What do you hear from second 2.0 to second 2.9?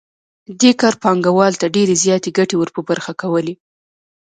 زیاتې ګټې ور په